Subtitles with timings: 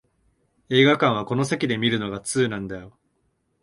[0.69, 2.97] 映画館はこの席で観るのが通なんだよ